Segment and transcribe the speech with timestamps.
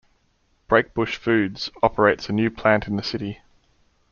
[0.67, 3.37] Brakebush Foods operates a new plant in the city.